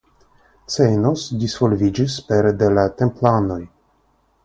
[0.75, 3.63] Ceinos disvolviĝis pere de la Templanoj.